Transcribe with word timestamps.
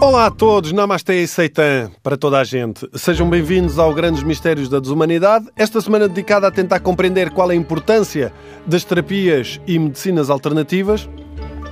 Olá 0.00 0.26
a 0.26 0.30
todos, 0.30 0.72
Namastê 0.72 1.22
e 1.22 1.28
Seitan 1.28 1.90
para 2.02 2.18
toda 2.18 2.38
a 2.38 2.44
gente. 2.44 2.86
Sejam 2.94 3.30
bem-vindos 3.30 3.78
ao 3.78 3.94
Grandes 3.94 4.22
Mistérios 4.22 4.68
da 4.68 4.78
Desumanidade. 4.78 5.46
Esta 5.56 5.80
semana 5.80 6.06
dedicada 6.06 6.46
a 6.46 6.50
tentar 6.50 6.80
compreender 6.80 7.30
qual 7.30 7.50
é 7.50 7.54
a 7.54 7.56
importância 7.56 8.30
das 8.66 8.84
terapias 8.84 9.58
e 9.66 9.78
medicinas 9.78 10.28
alternativas. 10.28 11.08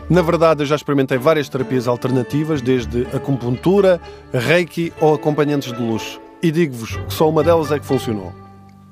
Na 0.09 0.23
verdade, 0.23 0.63
eu 0.63 0.67
já 0.67 0.77
experimentei 0.77 1.19
várias 1.19 1.49
terapias 1.49 1.87
alternativas, 1.87 2.63
desde 2.63 3.07
acupuntura, 3.15 4.01
reiki 4.33 4.93
ou 5.01 5.15
acompanhantes 5.15 5.71
de 5.73 5.83
luxo. 5.83 6.19
E 6.43 6.51
digo-vos 6.51 6.97
que 6.97 7.13
só 7.13 7.29
uma 7.29 7.43
delas 7.43 7.71
é 7.73 7.79
que 7.79 7.87
funcionou. 7.87 8.33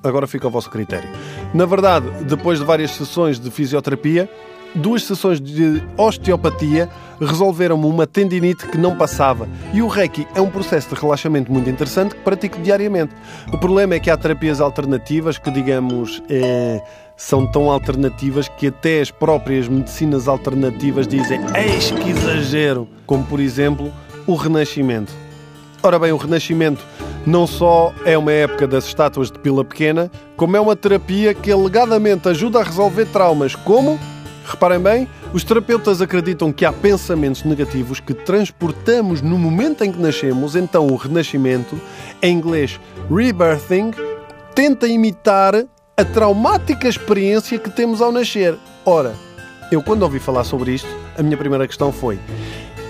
Agora 0.03 0.27
fica 0.27 0.47
ao 0.47 0.51
vosso 0.51 0.69
critério. 0.69 1.09
Na 1.55 1.65
verdade, 1.65 2.07
depois 2.25 2.59
de 2.59 2.65
várias 2.65 2.91
sessões 2.91 3.39
de 3.39 3.51
fisioterapia, 3.51 4.29
duas 4.75 5.05
sessões 5.05 5.41
de 5.41 5.83
osteopatia 5.97 6.89
resolveram-me 7.21 7.87
uma 7.87 8.07
tendinite 8.07 8.67
que 8.67 8.79
não 8.79 8.97
passava. 8.97 9.49
E 9.73 9.83
o 9.83 9.87
Reiki 9.87 10.27
é 10.35 10.41
um 10.41 10.51
processo 10.51 10.95
de 10.95 11.01
relaxamento 11.01 11.53
muito 11.53 11.69
interessante 11.71 12.15
que 12.15 12.21
pratico 12.21 12.61
diariamente. 12.61 13.15
O 13.53 13.59
problema 13.59 13.95
é 13.95 14.01
que 14.01 14.11
há 14.11 14.17
terapias 14.17 14.61
alternativas 14.61 15.39
que, 15.39 15.51
digamos, 15.51 16.23
é, 16.29 16.83
são 17.17 17.47
tão 17.47 17.71
alternativas 17.71 18.49
que 18.49 18.69
até 18.69 19.01
as 19.01 19.11
próprias 19.11 19.69
medicinas 19.69 20.27
alternativas 20.27 21.07
dizem 21.07 21.41
eis 21.55 21.91
que 21.91 22.11
exagero, 22.11 22.89
como 23.07 23.25
por 23.25 23.41
exemplo 23.41 23.93
o 24.27 24.35
Renascimento. 24.35 25.13
Ora 25.83 25.99
bem, 25.99 26.13
o 26.13 26.17
Renascimento 26.17 26.85
não 27.27 27.47
só 27.47 27.93
é 28.05 28.17
uma 28.19 28.33
época 28.33 28.67
das 28.67 28.85
estátuas 28.87 29.31
de 29.31 29.39
pila 29.39 29.65
pequena, 29.65 30.11
como 30.37 30.57
é 30.57 30.61
uma 30.61 30.75
terapia 30.75 31.35
que 31.35 31.51
alegadamente 31.51 32.29
ajuda 32.29 32.61
a 32.61 32.63
resolver 32.65 33.07
traumas, 33.07 33.55
como 33.55 33.99
Reparem 34.53 34.81
bem, 34.81 35.09
os 35.33 35.43
terapeutas 35.43 36.03
acreditam 36.03 36.53
que 36.53 36.67
há 36.67 36.73
pensamentos 36.73 37.43
negativos 37.43 38.01
que 38.01 38.13
transportamos 38.13 39.23
no 39.23 39.39
momento 39.39 39.83
em 39.83 39.91
que 39.91 39.99
nascemos, 39.99 40.55
então 40.55 40.89
o 40.89 40.95
renascimento, 40.95 41.81
em 42.21 42.37
inglês 42.37 42.79
rebirthing, 43.11 43.93
tenta 44.55 44.87
imitar 44.87 45.55
a 45.97 46.05
traumática 46.05 46.87
experiência 46.87 47.59
que 47.59 47.71
temos 47.71 48.03
ao 48.03 48.13
nascer. 48.13 48.55
Ora, 48.85 49.15
eu 49.73 49.83
quando 49.83 50.03
ouvi 50.03 50.19
falar 50.19 50.45
sobre 50.45 50.75
isto, 50.75 50.89
a 51.17 51.23
minha 51.23 51.39
primeira 51.39 51.67
questão 51.67 51.91
foi: 51.91 52.21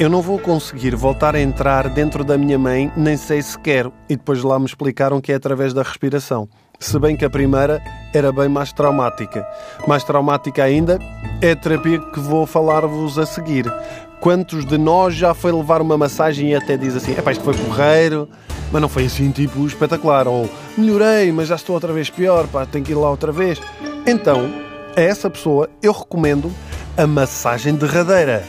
eu 0.03 0.09
não 0.09 0.21
vou 0.21 0.37
conseguir 0.37 0.97
voltar 0.97 1.37
a 1.37 1.41
entrar 1.41 1.89
dentro 1.89 2.25
da 2.25 2.37
minha 2.37 2.59
mãe, 2.59 2.91
nem 2.97 3.17
sei 3.17 3.41
se 3.41 3.57
quero. 3.57 3.93
E 4.09 4.17
depois 4.17 4.43
lá 4.43 4.59
me 4.59 4.67
explicaram 4.67 5.21
que 5.21 5.31
é 5.31 5.37
através 5.37 5.73
da 5.73 5.81
respiração 5.81 6.49
se 6.81 6.99
bem 6.99 7.17
que 7.17 7.25
a 7.25 7.31
primeira 7.31 7.81
era 8.13 8.33
bem 8.33 8.49
mais 8.49 8.73
traumática. 8.73 9.47
Mais 9.87 10.03
traumática 10.03 10.65
ainda 10.65 10.99
é 11.41 11.53
a 11.53 11.57
terapia 11.57 12.01
que 12.01 12.19
vou 12.19 12.45
falar-vos 12.45 13.17
a 13.17 13.25
seguir. 13.25 13.73
Quantos 14.21 14.67
de 14.67 14.77
nós 14.77 15.15
já 15.15 15.33
foi 15.35 15.53
levar 15.53 15.81
uma 15.81 15.97
massagem 15.97 16.51
e 16.51 16.57
até 16.57 16.77
diz 16.77 16.97
assim: 16.97 17.13
é 17.13 17.31
isto 17.31 17.45
foi 17.45 17.55
porreiro, 17.55 18.29
mas 18.73 18.83
não 18.83 18.89
foi 18.89 19.05
assim 19.05 19.31
tipo 19.31 19.65
espetacular, 19.65 20.27
ou 20.27 20.51
melhorei, 20.77 21.31
mas 21.31 21.47
já 21.47 21.55
estou 21.55 21.77
outra 21.77 21.93
vez 21.93 22.11
pior, 22.11 22.49
pá, 22.49 22.67
tenho 22.67 22.85
que 22.85 22.91
ir 22.91 22.97
lá 22.97 23.09
outra 23.09 23.31
vez. 23.31 23.61
Então, 24.05 24.51
a 24.97 25.01
essa 25.01 25.31
pessoa 25.31 25.71
eu 25.81 25.93
recomendo 25.93 26.51
a 26.97 27.07
massagem 27.07 27.77
derradeira. 27.77 28.43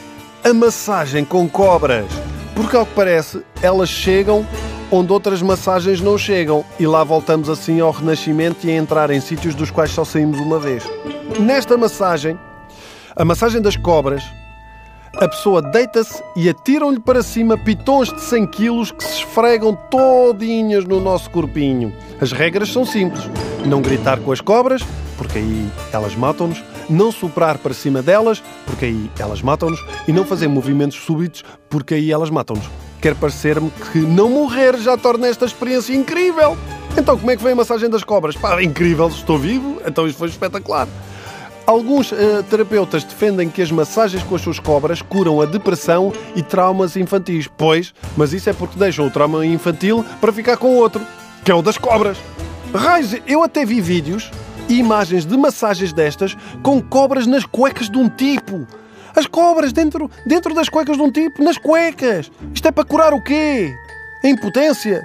A 0.44 0.52
massagem 0.52 1.24
com 1.24 1.48
cobras. 1.48 2.04
Porque, 2.54 2.76
ao 2.76 2.84
que 2.84 2.94
parece, 2.94 3.42
elas 3.62 3.88
chegam 3.88 4.46
onde 4.90 5.12
outras 5.12 5.42
massagens 5.42 6.00
não 6.00 6.16
chegam, 6.16 6.64
e 6.78 6.86
lá 6.86 7.02
voltamos 7.02 7.48
assim 7.48 7.80
ao 7.80 7.90
renascimento 7.90 8.66
e 8.66 8.70
a 8.70 8.76
entrar 8.76 9.10
em 9.10 9.20
sítios 9.20 9.54
dos 9.54 9.70
quais 9.70 9.90
só 9.90 10.04
saímos 10.04 10.38
uma 10.38 10.58
vez. 10.58 10.84
Nesta 11.40 11.76
massagem, 11.76 12.38
a 13.16 13.24
massagem 13.24 13.60
das 13.60 13.76
cobras, 13.76 14.22
a 15.16 15.26
pessoa 15.26 15.62
deita-se 15.62 16.22
e 16.36 16.48
atiram-lhe 16.48 17.00
para 17.00 17.22
cima 17.22 17.56
pitões 17.56 18.12
de 18.12 18.20
100 18.20 18.46
quilos 18.48 18.92
que 18.92 19.02
se 19.02 19.18
esfregam 19.18 19.74
todinhas 19.90 20.84
no 20.84 21.00
nosso 21.00 21.30
corpinho. 21.30 21.92
As 22.20 22.32
regras 22.32 22.70
são 22.70 22.84
simples. 22.84 23.24
Não 23.64 23.80
gritar 23.80 24.20
com 24.20 24.30
as 24.30 24.40
cobras, 24.40 24.82
porque 25.16 25.38
aí 25.38 25.70
elas 25.92 26.14
matam-nos. 26.14 26.62
Não 26.88 27.10
soprar 27.10 27.58
para 27.58 27.74
cima 27.74 28.02
delas, 28.02 28.42
porque 28.66 28.86
aí 28.86 29.10
elas 29.18 29.42
matam-nos. 29.42 29.84
E 30.06 30.12
não 30.12 30.24
fazer 30.24 30.48
movimentos 30.48 30.98
súbitos, 30.98 31.44
porque 31.68 31.94
aí 31.94 32.12
elas 32.12 32.30
matam-nos 32.30 32.68
quer 33.04 33.14
parecer-me 33.14 33.70
que 33.92 33.98
não 33.98 34.30
morrer 34.30 34.78
já 34.78 34.96
torna 34.96 35.26
esta 35.26 35.44
experiência 35.44 35.94
incrível. 35.94 36.56
Então, 36.96 37.18
como 37.18 37.30
é 37.30 37.36
que 37.36 37.42
vem 37.42 37.52
a 37.52 37.56
massagem 37.56 37.90
das 37.90 38.02
cobras? 38.02 38.34
Pá, 38.34 38.62
incrível, 38.62 39.08
estou 39.08 39.36
vivo, 39.36 39.78
então 39.84 40.06
isto 40.06 40.16
foi 40.16 40.28
espetacular. 40.28 40.88
Alguns 41.66 42.12
uh, 42.12 42.42
terapeutas 42.48 43.04
defendem 43.04 43.50
que 43.50 43.60
as 43.60 43.70
massagens 43.70 44.22
com 44.22 44.34
as 44.34 44.40
suas 44.40 44.58
cobras 44.58 45.02
curam 45.02 45.42
a 45.42 45.44
depressão 45.44 46.14
e 46.34 46.42
traumas 46.42 46.96
infantis. 46.96 47.46
Pois, 47.58 47.92
mas 48.16 48.32
isso 48.32 48.48
é 48.48 48.54
porque 48.54 48.78
deixam 48.78 49.06
o 49.06 49.10
trauma 49.10 49.44
infantil 49.44 50.02
para 50.18 50.32
ficar 50.32 50.56
com 50.56 50.74
outro, 50.76 51.02
que 51.44 51.50
é 51.50 51.54
o 51.54 51.60
das 51.60 51.76
cobras. 51.76 52.16
Raiz, 52.74 53.20
eu 53.26 53.42
até 53.42 53.66
vi 53.66 53.82
vídeos 53.82 54.30
imagens 54.68 55.24
de 55.24 55.36
massagens 55.36 55.92
destas 55.92 56.36
com 56.62 56.80
cobras 56.80 57.26
nas 57.26 57.44
cuecas 57.44 57.88
de 57.88 57.98
um 57.98 58.08
tipo. 58.08 58.66
As 59.14 59.26
cobras 59.26 59.72
dentro, 59.72 60.10
dentro 60.26 60.54
das 60.54 60.68
cuecas 60.68 60.96
de 60.96 61.02
um 61.02 61.10
tipo, 61.10 61.42
nas 61.42 61.56
cuecas. 61.56 62.30
Isto 62.52 62.68
é 62.68 62.72
para 62.72 62.84
curar 62.84 63.12
o 63.12 63.22
quê? 63.22 63.72
A 64.24 64.28
impotência? 64.28 65.02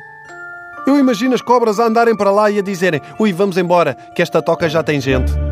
Eu 0.87 0.97
imagino 0.97 1.35
as 1.35 1.41
cobras 1.41 1.79
a 1.79 1.85
andarem 1.85 2.15
para 2.15 2.31
lá 2.31 2.49
e 2.49 2.57
a 2.57 2.63
dizerem: 2.63 3.01
Ui, 3.19 3.31
vamos 3.31 3.57
embora, 3.57 3.95
que 4.15 4.21
esta 4.21 4.41
toca 4.41 4.67
já 4.67 4.81
tem 4.81 4.99
gente. 4.99 5.48